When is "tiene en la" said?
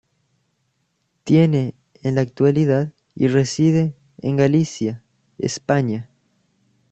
1.23-2.21